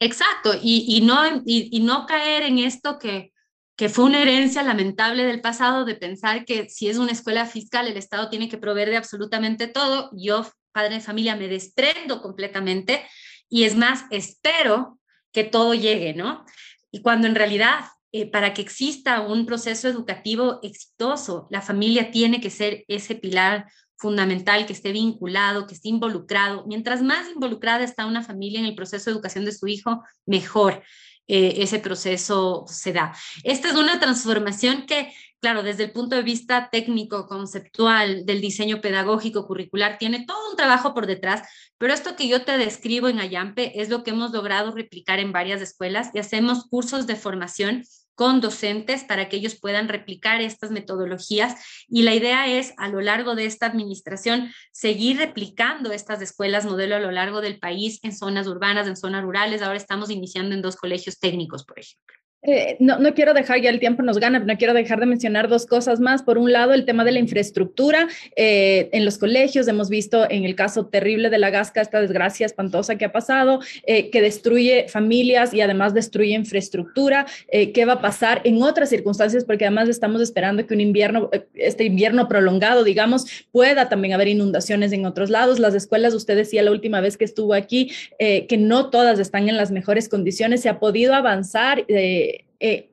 [0.00, 3.32] Exacto, y, y no, y, no caer en esto que,
[3.76, 7.88] que fue una herencia lamentable del pasado de pensar que si es una escuela fiscal
[7.88, 10.10] el Estado tiene que proveer de absolutamente todo.
[10.16, 10.46] Yo,
[10.78, 13.04] padre de familia, me desprendo completamente
[13.48, 15.00] y es más, espero
[15.32, 16.44] que todo llegue, ¿no?
[16.92, 17.80] Y cuando en realidad,
[18.12, 23.66] eh, para que exista un proceso educativo exitoso, la familia tiene que ser ese pilar
[23.96, 26.64] fundamental, que esté vinculado, que esté involucrado.
[26.68, 30.84] Mientras más involucrada está una familia en el proceso de educación de su hijo, mejor.
[31.26, 33.12] Eh, ese proceso se da.
[33.42, 38.80] Esta es una transformación que, claro, desde el punto de vista técnico, conceptual, del diseño
[38.80, 41.42] pedagógico, curricular, tiene todo un trabajo por detrás,
[41.78, 45.32] pero esto que yo te describo en Ayampe es lo que hemos logrado replicar en
[45.32, 47.84] varias escuelas y hacemos cursos de formación
[48.18, 51.54] con docentes para que ellos puedan replicar estas metodologías.
[51.86, 56.96] Y la idea es, a lo largo de esta administración, seguir replicando estas escuelas modelo
[56.96, 59.62] a lo largo del país, en zonas urbanas, en zonas rurales.
[59.62, 62.17] Ahora estamos iniciando en dos colegios técnicos, por ejemplo.
[62.42, 65.48] Eh, no, no, quiero dejar, ya el tiempo nos gana, no quiero dejar de mencionar
[65.48, 66.22] dos cosas más.
[66.22, 69.66] Por un lado, el tema de la infraestructura eh, en los colegios.
[69.66, 73.60] Hemos visto en el caso terrible de la Gasca esta desgracia espantosa que ha pasado,
[73.84, 77.26] eh, que destruye familias y además destruye infraestructura.
[77.50, 79.44] ¿Qué va a pasar en otras circunstancias?
[79.44, 84.92] Porque además estamos esperando que un invierno, este invierno prolongado, digamos, pueda también haber inundaciones
[84.92, 85.58] en otros lados.
[85.58, 89.56] Las escuelas, usted decía la última vez que estuvo aquí, que no todas están en
[89.56, 90.62] las mejores condiciones.
[90.62, 91.84] Se ha podido avanzar.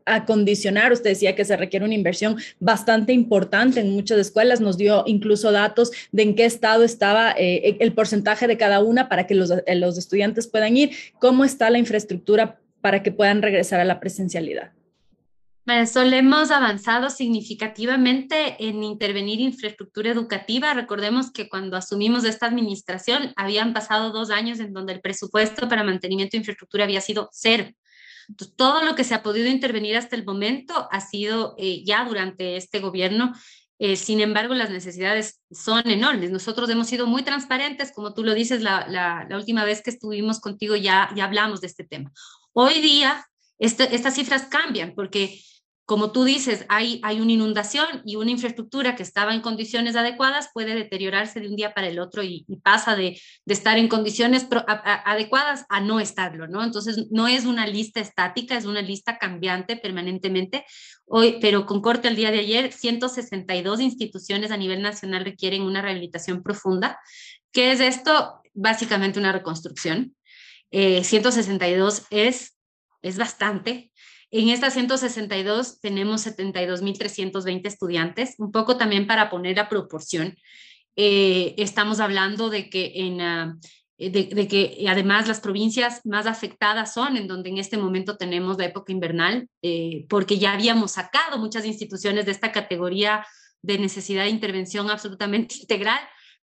[0.05, 0.91] Acondicionar.
[0.91, 4.61] Usted decía que se requiere una inversión bastante importante en muchas escuelas.
[4.61, 9.09] Nos dio incluso datos de en qué estado estaba eh, el porcentaje de cada una
[9.09, 10.91] para que los, eh, los estudiantes puedan ir.
[11.19, 14.71] ¿Cómo está la infraestructura para que puedan regresar a la presencialidad?
[15.91, 20.75] Solo hemos avanzado significativamente en intervenir infraestructura educativa.
[20.75, 25.83] Recordemos que cuando asumimos esta administración habían pasado dos años en donde el presupuesto para
[25.83, 27.65] mantenimiento de infraestructura había sido cero.
[28.55, 32.57] Todo lo que se ha podido intervenir hasta el momento ha sido eh, ya durante
[32.57, 33.33] este gobierno.
[33.77, 36.31] Eh, sin embargo, las necesidades son enormes.
[36.31, 39.89] Nosotros hemos sido muy transparentes, como tú lo dices, la, la, la última vez que
[39.89, 42.11] estuvimos contigo ya, ya hablamos de este tema.
[42.53, 43.25] Hoy día,
[43.59, 45.41] este, estas cifras cambian porque
[45.85, 50.49] como tú dices, hay, hay una inundación y una infraestructura que estaba en condiciones adecuadas
[50.51, 54.47] puede deteriorarse de un día para el otro y, pasa de, de, estar en condiciones
[54.65, 56.63] adecuadas a no estarlo, ¿no?
[56.63, 60.65] Entonces, no es una lista estática, es una lista cambiante permanentemente.
[61.05, 65.83] Hoy, pero con corte al día de ayer, 162 instituciones a nivel nacional requieren una
[65.83, 66.99] rehabilitación profunda.
[67.51, 68.41] ¿Qué es esto?
[68.53, 70.15] Básicamente una reconstrucción.
[70.71, 72.57] 162 eh, es,
[73.03, 73.91] es bastante
[74.31, 80.35] en estas 162 tenemos 72.320 estudiantes, un poco también para poner a proporción.
[80.95, 83.21] Eh, estamos hablando de que en...
[83.21, 83.57] Ah,
[83.97, 88.65] de, que además las provincias más afectadas son en donde en este momento tenemos la
[88.65, 93.25] época invernal, eh, porque ya habíamos sacado muchas instituciones de esta categoría
[93.61, 95.99] de necesidad de intervención absolutamente integral,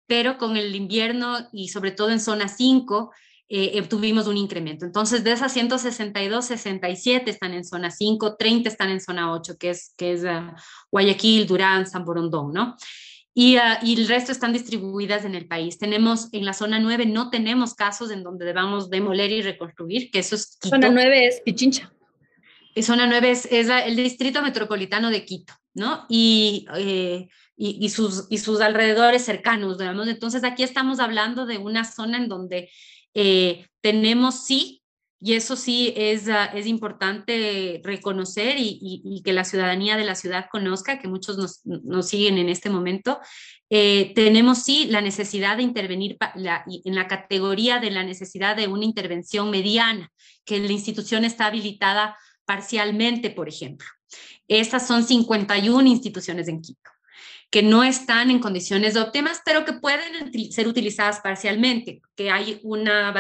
[0.07, 3.13] pero con el invierno y sobre todo en zona 5,
[3.51, 4.85] eh, tuvimos un incremento.
[4.85, 9.71] Entonces, de esas 162, 67 están en zona 5, 30 están en zona 8, que
[9.71, 10.53] es, que es uh,
[10.93, 12.77] Guayaquil, Durán, San Borondón, ¿no?
[13.33, 15.79] Y, uh, y, el resto están distribuidas en el país.
[15.79, 20.19] Tenemos en la zona 9, no tenemos casos en donde debamos demoler y reconstruir, que
[20.19, 20.59] eso es...
[20.61, 20.77] Quito.
[20.77, 21.91] Zona 9 es Pichincha.
[22.75, 26.05] Y zona 9 es, es el distrito metropolitano de Quito, ¿no?
[26.11, 30.07] Y, eh, y, y, sus, y sus alrededores cercanos, digamos.
[30.07, 32.69] Entonces, aquí estamos hablando de una zona en donde
[33.15, 34.83] eh, tenemos sí,
[35.21, 40.47] y eso sí es, ah, es importante reconocer y, que la ciudadanía de la ciudad
[40.51, 43.19] conozca, que muchos nos, nos siguen en este momento,
[43.71, 48.85] eh, tenemos sí la necesidad de intervenir en la categoría de la necesidad de una
[48.85, 50.11] intervención mediana,
[50.45, 53.87] que la institución está habilitada parcialmente, por ejemplo.
[54.47, 56.91] Estas son 51 instituciones en Quito.
[57.51, 63.11] Que no están en condiciones óptimas, pero que pueden ser utilizadas parcialmente, que hay una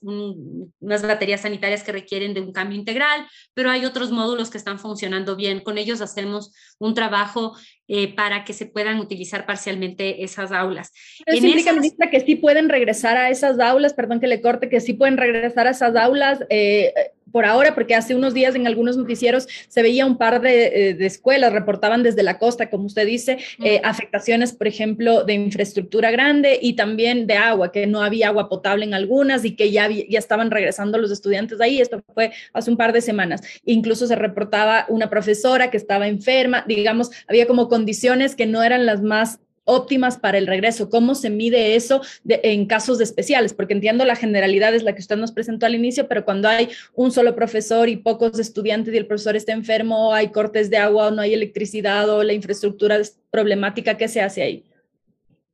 [0.00, 4.78] unas baterías sanitarias que requieren de un cambio integral, pero hay otros módulos que están
[4.78, 5.60] funcionando bien.
[5.60, 10.90] Con ellos hacemos un trabajo eh, para que se puedan utilizar parcialmente esas aulas.
[11.26, 14.80] Eso implica, ministra, que sí pueden regresar a esas aulas, perdón que le corte, que
[14.80, 16.40] sí pueden regresar a esas aulas.
[16.48, 16.94] Eh,
[17.34, 20.96] por ahora, porque hace unos días en algunos noticieros se veía un par de, eh,
[21.00, 26.60] escuelas, reportaban desde la costa, como usted dice, eh, afectaciones, por ejemplo, de infraestructura grande
[26.62, 30.16] y también de agua, que no había agua potable en algunas y que ya, ya
[30.16, 31.80] estaban regresando los estudiantes ahí.
[31.80, 33.40] Esto fue hace un par de semanas.
[33.64, 38.86] Incluso se reportaba una profesora que estaba enferma, digamos, había como condiciones que no eran
[38.86, 40.90] las más óptimas para el regreso?
[40.90, 43.54] ¿Cómo se mide eso en casos especiales?
[43.54, 46.68] Porque entiendo la generalidad es la que usted nos presentó al inicio, pero cuando hay
[46.94, 51.08] un solo profesor y pocos estudiantes y el profesor está enfermo, hay cortes de agua
[51.08, 54.64] o no hay electricidad o la infraestructura es problemática, ¿qué se hace ahí?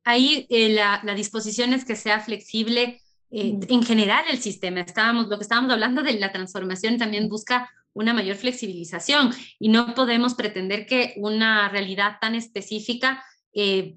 [0.03, 4.81] Ahí eh, la, disposición es que sea flexible eh, en general el sistema.
[4.81, 9.93] Estábamos, lo que estábamos hablando de la transformación también busca una mayor flexibilización y no
[9.93, 13.95] podemos pretender que una realidad tan específica eh,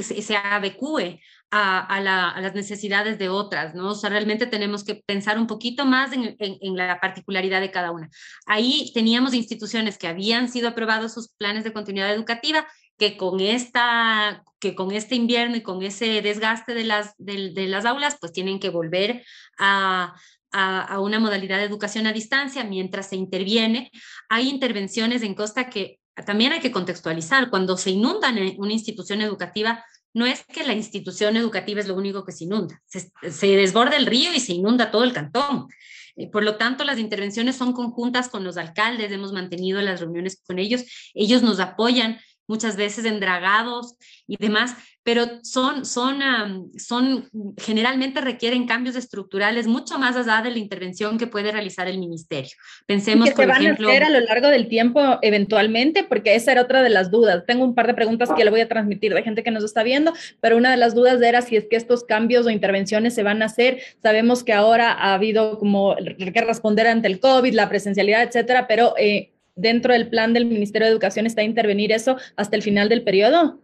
[0.00, 2.00] se adecue a,
[2.40, 3.90] las necesidades de otras, ¿no?
[3.90, 8.10] O sea, realmente tenemos que pensar un poquito más en, la particularidad de cada una.
[8.46, 12.66] Ahí teníamos instituciones que habían sido aprobados sus planes de continuidad educativa,
[12.98, 18.32] que con, esta, que con este invierno y con ese desgaste de las, aulas, pues
[18.32, 19.24] tienen que volver
[19.58, 20.14] a,
[20.98, 23.90] una modalidad de educación a distancia mientras se interviene.
[24.30, 27.50] Hay intervenciones en Costa que también hay que contextualizar.
[27.50, 32.24] Cuando se inunda una institución educativa, no es que la institución educativa es lo único
[32.24, 32.80] que se inunda.
[32.86, 35.68] Se, desborda el río y se inunda todo el cantón.
[36.16, 40.42] Eh, por lo tanto, las intervenciones son conjuntas con los alcaldes, hemos mantenido las reuniones
[40.46, 44.74] con ellos, ellos nos apoyan muchas veces en dragados y demás,
[45.06, 46.18] pero son, son,
[46.76, 51.98] son, generalmente requieren cambios estructurales mucho más allá de la intervención que puede realizar el
[51.98, 52.50] ministerio.
[52.86, 56.62] Pensemos, que se van a hacer a lo largo del tiempo eventualmente, porque esa era
[56.62, 57.44] otra de las dudas.
[57.46, 59.84] Tengo un par de preguntas que le voy a transmitir de gente que nos está
[59.84, 63.22] viendo, pero una de las dudas era si es que estos cambios o intervenciones se
[63.22, 63.80] van a hacer.
[64.02, 68.94] Sabemos que ahora ha habido como que responder ante el COVID, la presencialidad, etcétera, pero
[68.98, 73.02] eh, dentro del plan del Ministerio de Educación está intervenir eso hasta el final del
[73.02, 73.60] periodo.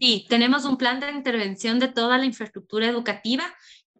[0.00, 3.44] Sí, tenemos un plan de intervención de toda la infraestructura educativa,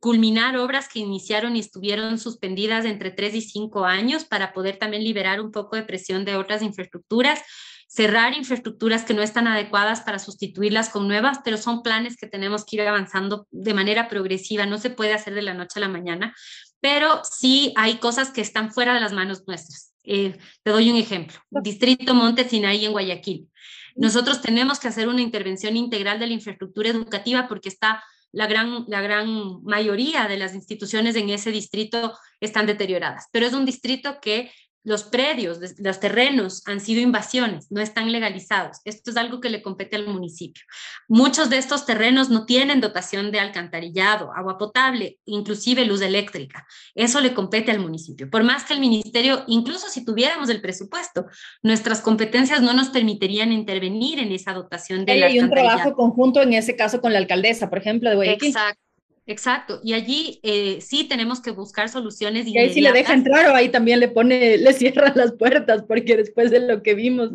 [0.01, 5.05] culminar obras que iniciaron y estuvieron suspendidas entre tres y cinco años para poder también
[5.05, 7.41] liberar un poco de presión de otras infraestructuras,
[7.87, 12.65] cerrar infraestructuras que no están adecuadas para sustituirlas con nuevas, pero son planes que tenemos
[12.65, 15.89] que ir avanzando de manera progresiva, no se puede hacer de la noche a la
[15.89, 16.35] mañana,
[16.81, 19.94] pero sí hay cosas que están fuera de las manos nuestras.
[20.05, 23.49] Eh, te doy un ejemplo, Distrito Monte Sinaí en Guayaquil.
[23.97, 28.85] Nosotros tenemos que hacer una intervención integral de la infraestructura educativa porque está la gran,
[28.89, 34.19] la gran mayoría de las instituciones en ese distrito están deterioradas, pero es un distrito
[34.21, 34.51] que
[34.85, 38.79] los predios, los terrenos han sido invasiones, no están legalizados.
[38.85, 40.63] Esto es algo que le compete al municipio.
[41.09, 46.67] Muchos de estos terrenos no tienen dotación de alcantarillado, agua potable, inclusive luz eléctrica.
[46.95, 48.29] Eso le compete al municipio.
[48.29, 51.27] Por más que el ministerio, incluso si tuviéramos el presupuesto,
[51.63, 56.53] nuestras competencias no nos permitirían intervenir en esa dotación de Hay un trabajo conjunto en
[56.53, 58.49] ese caso con la alcaldesa, por ejemplo, de Guayaquil.
[58.49, 58.84] Exacto.
[59.27, 62.47] Exacto, y allí eh, sí tenemos que buscar soluciones.
[62.47, 65.83] Y ahí sí le deja entrar o ahí también le pone, le cierran las puertas,
[65.89, 67.31] porque después de lo que vimos,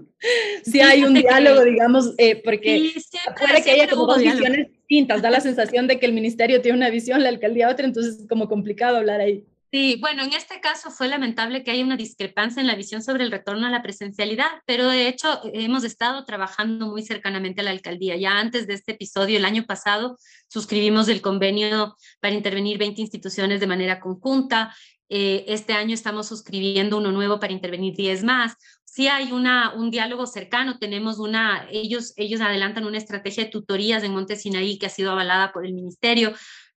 [0.64, 2.92] sí, hay un diálogo, digamos, eh, porque
[3.40, 6.78] puede que haya como dos visiones distintas, da la sensación de que el ministerio tiene
[6.78, 9.44] una visión, la alcaldía otra, entonces es como complicado hablar ahí.
[9.72, 13.24] Sí, bueno, en este caso fue lamentable que haya una discrepancia en la visión sobre
[13.24, 17.70] el retorno a la presencialidad, pero de hecho hemos estado trabajando muy cercanamente a la
[17.70, 18.16] alcaldía.
[18.16, 23.60] Ya antes de este episodio, el año pasado, suscribimos el convenio para intervenir 20 instituciones
[23.60, 24.76] de manera conjunta.
[25.08, 28.56] Eh, este año estamos suscribiendo uno nuevo para intervenir 10 más.
[28.86, 34.04] Sí hay una, un diálogo cercano, tenemos una, ellos, ellos adelantan una estrategia de tutorías
[34.04, 36.34] en Monte Sinaí que ha sido avalada por el ministerio.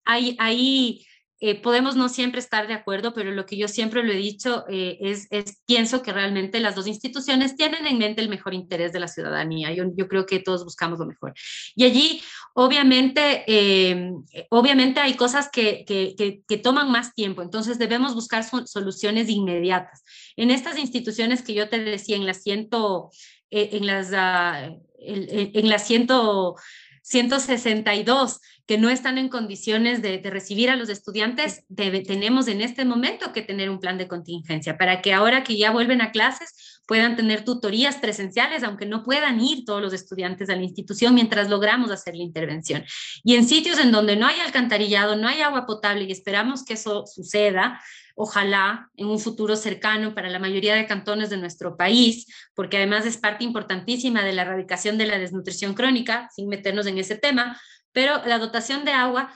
[0.05, 1.07] Hay, hay
[1.43, 4.67] eh, podemos no siempre estar de acuerdo, pero lo que yo siempre lo he dicho
[4.69, 5.27] eh, es,
[5.65, 9.73] pienso que realmente las dos instituciones tienen en mente el mejor interés de la ciudadanía.
[9.73, 11.33] Yo, yo creo que todos buscamos lo mejor.
[11.75, 12.23] Y allí,
[12.53, 14.13] obviamente, eh,
[14.51, 20.05] obviamente hay cosas que, que, que, toman más tiempo, entonces debemos buscar soluciones inmediatas.
[20.37, 23.11] En estas instituciones que yo te decía, en las ciento,
[23.51, 26.57] en las, uh, en, en las ciento
[27.03, 33.33] 162 que no están en condiciones de, recibir a los estudiantes, tenemos en este momento
[33.33, 37.15] que tener un plan de contingencia para que ahora que ya vuelven a clases puedan
[37.15, 41.93] tener tutorías presenciales, aunque no puedan ir todos los estudiantes a la institución mientras logramos
[41.93, 42.83] hacer la intervención.
[43.23, 46.75] Y en sitios en donde no hay alcantarillado, no hay agua potable y esperamos que
[46.75, 47.81] eso suceda,
[48.17, 52.27] ojalá en un futuro cercano para la mayoría de cantones de nuestro país,
[52.57, 56.99] porque además es parte importantísima de la erradicación de la desnutrición crónica, sin meternos en
[56.99, 57.57] ese tema,
[57.93, 59.33] pero la dotación de agua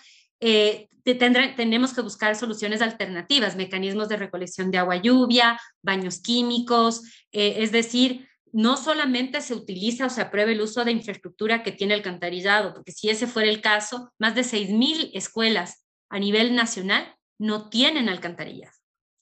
[0.46, 7.00] eh, tenemos que buscar soluciones alternativas, mecanismos de recolección de agua lluvia, baños químicos,
[7.32, 11.72] eh, es decir, no solamente se utiliza o se aprueba el uso de infraestructura que
[11.72, 17.16] tiene alcantarillado, porque si ese fuera el caso, más de 6.000 escuelas a nivel nacional
[17.38, 18.74] no tienen alcantarillado.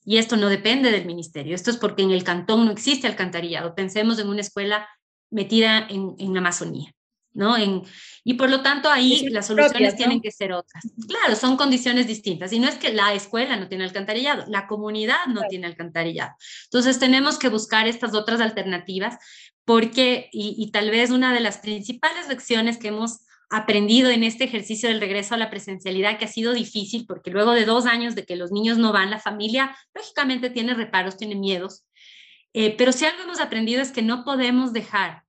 [0.04, 3.76] Y esto no depende del ministerio, esto es porque en el cantón no existe alcantarillado.
[3.76, 4.88] Pensemos en una escuela
[5.30, 6.92] metida en, en la Amazonía.
[7.34, 7.56] ¿No?
[7.56, 7.82] En,
[8.24, 10.84] y por lo tanto ahí las soluciones tienen que ser otras.
[11.08, 12.52] Claro, son condiciones distintas.
[12.52, 16.32] Y no es que la escuela no tiene alcantarillado, la comunidad no tiene alcantarillado.
[16.64, 19.16] Entonces tenemos que buscar estas otras alternativas
[19.64, 23.20] porque, y, y tal vez una de las principales lecciones que hemos
[23.52, 27.52] aprendido en este ejercicio del regreso a la presencialidad, que ha sido difícil, porque luego
[27.52, 31.34] de dos años de que los niños no van, la familia lógicamente tiene reparos, tiene
[31.34, 31.84] miedos,
[32.54, 35.24] eh, pero si algo hemos aprendido es que no podemos dejar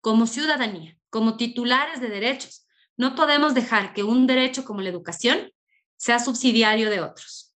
[0.00, 5.52] como ciudadanía, como titulares de derechos, no podemos dejar que un derecho como la educación
[5.96, 7.54] sea subsidiario de otros.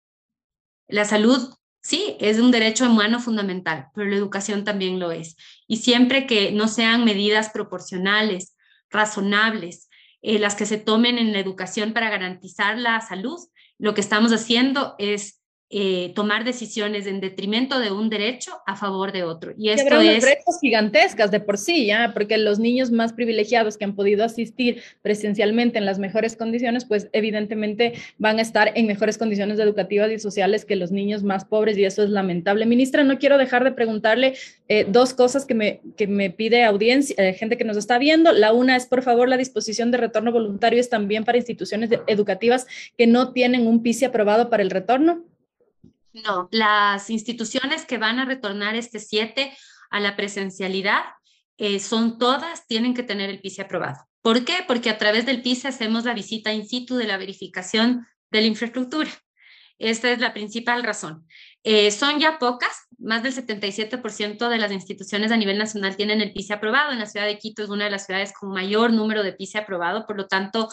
[0.88, 5.38] La salud, sí, es un derecho humano fundamental, pero la educación también lo es.
[5.68, 8.56] Y siempre que no sean medidas proporcionales,
[8.92, 9.90] razonables,
[10.22, 13.40] eh, las que se tomen en la educación para garantizar la salud,
[13.80, 15.37] lo que estamos haciendo es
[15.70, 19.54] eh, tomar decisiones en detrimento de un derecho a favor de otro.
[19.58, 20.24] Y esto es...
[20.24, 22.12] retos gigantescas de por sí, ¿ya?
[22.14, 27.10] Porque los niños más privilegiados que han podido asistir presencialmente en las mejores condiciones, pues
[27.12, 31.78] evidentemente van a estar en mejores condiciones educativas y sociales que los niños más pobres
[31.78, 32.66] y eso es lamentable.
[32.66, 34.36] Ministra, no quiero dejar de preguntarle
[34.70, 38.32] eh, dos cosas que me, que me pide audiencia, eh, gente que nos está viendo.
[38.32, 42.68] La una es, por favor, la disposición de retorno voluntario es también para instituciones educativas
[42.98, 45.26] que no tienen un PISI aprobado para el retorno.
[46.24, 49.56] No, las instituciones que van a retornar este 7
[49.90, 51.04] a la presencialidad
[51.58, 54.08] eh, son todas, tienen que tener el PISA aprobado.
[54.22, 54.56] ¿Por qué?
[54.68, 58.48] Porque a través del PISA hacemos la visita in situ de la verificación de la
[58.48, 59.10] infraestructura.
[59.80, 61.28] Esta es la principal razón.
[61.64, 66.34] Eh, son ya pocas, más del 77% de las instituciones a nivel nacional tienen el
[66.34, 66.92] PISA aprobado.
[66.92, 69.60] En la ciudad de Quito es una de las ciudades con mayor número de PISA
[69.60, 70.70] aprobado, por lo tanto,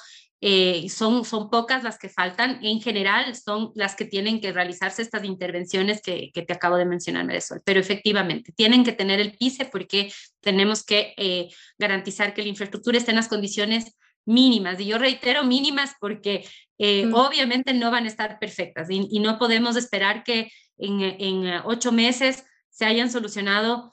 [0.47, 2.59] eh, son, son pocas las que faltan.
[2.63, 6.85] En general, son las que tienen que realizarse estas intervenciones que, que te acabo de
[6.85, 7.63] mencionar, Marisol.
[7.65, 12.99] Pero efectivamente, tienen que tener el PISE porque tenemos que eh, garantizar que la infraestructura
[12.99, 14.79] esté en las condiciones mínimas.
[14.81, 17.15] Y yo reitero mínimas porque eh, mm.
[17.15, 21.91] obviamente no van a estar perfectas y, y no podemos esperar que en, en, ocho
[21.91, 23.93] meses se hayan solucionado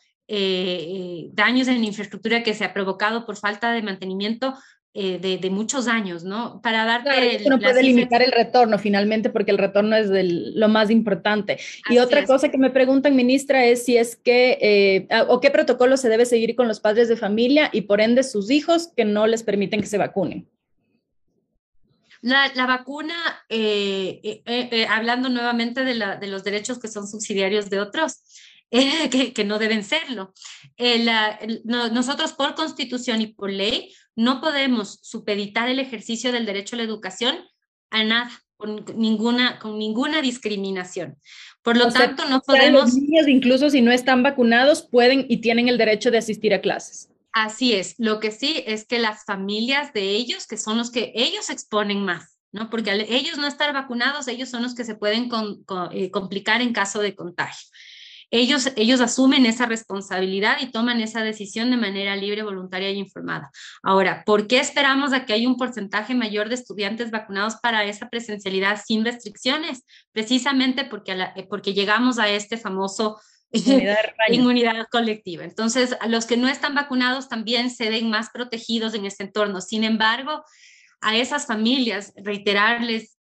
[1.34, 4.54] daños en la infraestructura que se ha provocado por falta de mantenimiento
[4.94, 6.62] eh, de, muchos años, ¿no?
[6.62, 7.46] Para darte...
[7.48, 11.58] no puede limitar el retorno finalmente porque el retorno es lo más importante.
[11.90, 15.96] y otra cosa que me preguntan, ministra, es si es que, eh, o qué protocolo
[15.96, 19.28] se debe seguir con los padres de familia y por ende sus hijos que no
[19.28, 20.46] les permiten que se vacunen.
[22.22, 23.16] La, vacuna,
[23.48, 24.44] eh,
[24.90, 28.24] hablando nuevamente de, la, de, los derechos que son subsidiarios de otros,
[29.12, 30.34] que, que, no deben serlo.
[31.66, 36.84] nosotros por constitución y por ley no podemos supeditar el ejercicio del derecho a la
[36.84, 37.38] educación
[37.90, 41.18] a nada, con ninguna, con ninguna discriminación.
[41.62, 42.86] Por lo tanto, no podemos...
[42.86, 46.62] Los niños, incluso si no están vacunados, pueden y tienen el derecho de asistir a
[46.62, 47.10] clases.
[47.34, 47.96] Así es.
[47.98, 52.04] Lo que sí es que las familias de ellos, que son los que ellos exponen
[52.04, 52.70] más, ¿no?
[52.70, 55.30] Porque al ellos no estar vacunados, ellos son los que se pueden
[55.92, 57.68] eh, complicar en caso de contagio
[58.32, 63.52] ellos, ellos asumen esa responsabilidad y toman esa decisión de manera libre, voluntaria y informada.
[63.84, 68.10] Ahora, ¿por qué esperamos a que haya un porcentaje mayor de estudiantes vacunados para esa
[68.10, 69.84] presencialidad sin restricciones?
[70.14, 73.20] Precisamente porque, eh, porque llegamos a este famoso
[73.52, 73.98] inmunidad,
[74.30, 75.44] inmunidad, colectiva.
[75.44, 79.60] Entonces, a los que no están vacunados también se ven más protegidos en este entorno.
[79.60, 80.46] Sin embargo,
[81.02, 83.18] a esas familias, reiterarles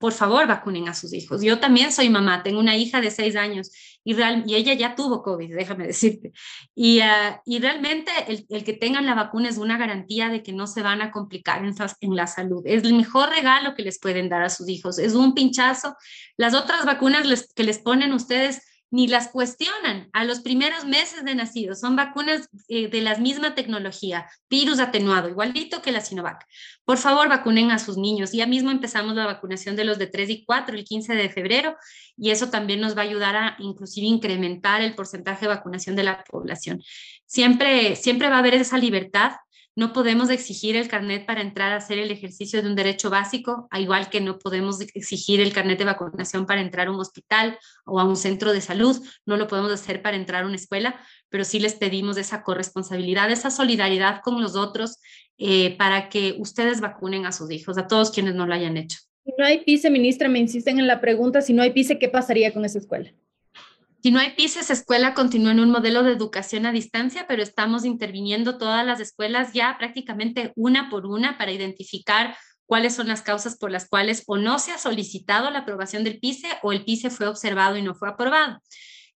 [0.00, 1.42] por favor vacunen a sus hijos.
[1.42, 3.70] Yo también soy mamá, tengo una hija de seis años
[4.02, 6.32] y, real, y ella ya tuvo COVID, déjame decirte.
[6.74, 10.54] Y, ah, y realmente el, el, que tengan la vacuna es una garantía de que
[10.54, 12.62] no se van a complicar en, en, la salud.
[12.64, 14.98] Es el mejor regalo que les pueden dar a sus hijos.
[14.98, 15.94] Es un pinchazo.
[16.38, 21.34] Las otras vacunas que les ponen ustedes ni las cuestionan a los primeros meses de
[21.34, 21.80] nacidos.
[21.80, 26.44] Son vacunas eh, de la misma tecnología, virus atenuado, igualito que la Sinovac.
[26.84, 28.32] Por favor, vacunen a sus niños.
[28.32, 31.76] Ya mismo empezamos la vacunación de los de 3 y 4 el 15 de febrero
[32.16, 36.02] y eso también nos va a ayudar a inclusive incrementar el porcentaje de vacunación de
[36.02, 36.82] la población.
[37.26, 39.32] Siempre, siempre va a haber esa libertad
[39.76, 43.68] no podemos exigir el carnet para entrar a hacer el ejercicio de un derecho básico,
[43.70, 47.58] al igual que no podemos exigir el carnet de vacunación para entrar a un hospital
[47.84, 49.00] o a un centro de salud.
[49.26, 53.30] No lo podemos hacer para entrar a una escuela, pero sí les pedimos esa corresponsabilidad,
[53.30, 54.98] esa solidaridad con los otros
[55.38, 58.98] eh, para que ustedes vacunen a sus hijos, a todos quienes no lo hayan hecho.
[59.24, 62.08] Si no hay PICE, ministra, me insisten en la pregunta, si no hay PICE, ¿qué
[62.08, 63.12] pasaría con esa escuela?
[64.02, 67.84] Si no hay PISES, escuela continúa en un modelo de educación a distancia, pero estamos
[67.84, 72.34] interviniendo todas las escuelas ya prácticamente una por una para identificar
[72.64, 76.18] cuáles son las causas por las cuales o no se ha solicitado la aprobación del
[76.18, 78.62] PISE o el PISE fue observado y no fue aprobado.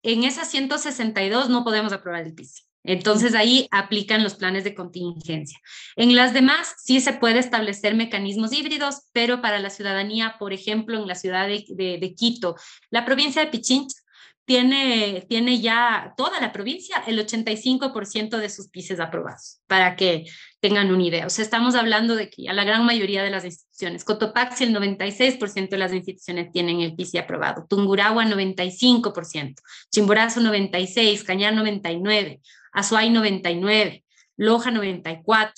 [0.03, 2.65] En esas 162 no podemos aprobar el PISE.
[2.83, 5.59] Entonces ahí aplican los planes de contingencia.
[5.97, 10.99] En las demás sí se puede establecer mecanismos híbridos, pero para la ciudadanía, por ejemplo,
[10.99, 12.57] en la ciudad de, de Quito,
[12.91, 14.04] la provincia de Pichincha,
[14.45, 20.25] tiene, tiene ya toda la provincia el 85% de sus pises aprobados, para que
[20.61, 21.27] tengan una idea.
[21.27, 24.75] O sea, estamos hablando de que ya la gran mayoría de las instituciones, Cotopaxi el
[24.75, 29.55] 96% de las instituciones tienen el PISE aprobado, Tungurahua 95%,
[29.91, 32.41] Chimborazo 96%, Cañar 99%,
[32.73, 34.03] Azuay 99%,
[34.37, 35.53] Loja 94%.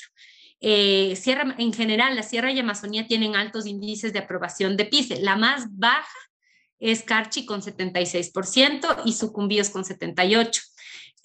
[0.60, 5.20] Eh, Sierra, en general, la Sierra y Amazonía tienen altos índices de aprobación de PISE.
[5.20, 6.08] La más baja
[6.78, 10.60] es Carchi con 76% y Sucumbíos con 78%.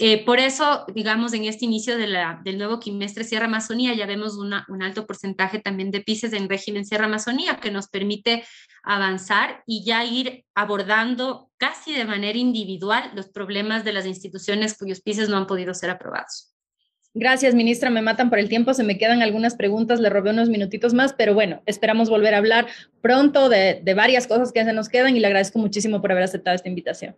[0.03, 4.81] Eh, por eso, digamos, en este inicio del nuevo quimestre Sierra Amazonía ya vemos un
[4.81, 8.43] alto porcentaje también de pises en régimen Sierra Amazonía que nos permite
[8.81, 15.01] avanzar y ya ir abordando casi de manera individual los problemas de las instituciones cuyos
[15.01, 16.51] pises no han podido ser aprobados.
[17.13, 17.89] Gracias, ministra.
[17.89, 18.73] Me matan por el tiempo.
[18.73, 19.99] Se me quedan algunas preguntas.
[19.99, 22.67] Le robé unos minutitos más, pero bueno, esperamos volver a hablar
[23.01, 26.55] pronto de, varias cosas que se nos quedan y le agradezco muchísimo por haber aceptado
[26.55, 27.15] esta invitación.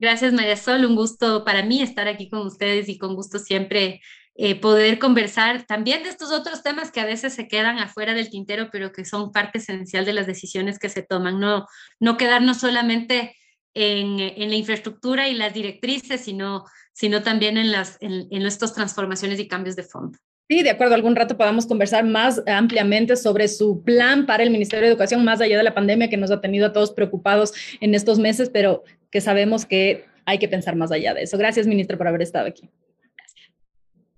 [0.00, 0.84] Gracias, María Sol.
[0.84, 4.00] Un gusto para mí estar aquí con ustedes y con gusto siempre
[4.34, 8.30] eh, poder conversar también de estos otros temas que a veces se quedan afuera del
[8.30, 11.38] tintero, pero que son parte esencial de las decisiones que se toman.
[11.38, 11.66] No,
[12.00, 13.36] no quedarnos solamente
[13.74, 18.74] en, en la infraestructura y las directrices, sino sino también en, las, en, en estas
[18.74, 20.18] transformaciones y cambios de fondo.
[20.50, 24.84] Sí, de acuerdo, algún rato podamos conversar más ampliamente sobre su plan para el Ministerio
[24.84, 27.94] de Educación, más allá de la pandemia que nos ha tenido a todos preocupados en
[27.94, 31.38] estos meses, pero que sabemos que hay que pensar más allá de eso.
[31.38, 32.68] Gracias, ministra, por haber estado aquí.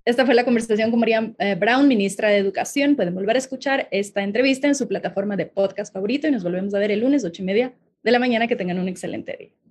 [0.04, 2.96] Esta fue la conversación con María eh, Brown, ministra de Educación.
[2.96, 6.74] Pueden volver a escuchar esta entrevista en su plataforma de podcast favorito y nos volvemos
[6.74, 8.46] a ver el lunes, ocho y media de la mañana.
[8.46, 9.61] Que tengan un excelente día.